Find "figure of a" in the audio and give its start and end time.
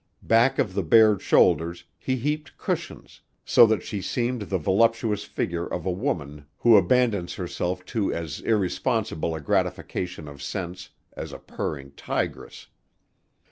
5.25-5.91